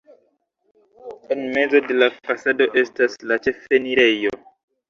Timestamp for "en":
1.35-1.43